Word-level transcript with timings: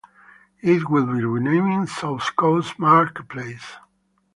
It 0.63 0.89
will 0.89 1.05
be 1.05 1.23
renamed 1.23 1.87
South 1.89 2.35
Coast 2.35 2.79
Marketplace. 2.79 3.73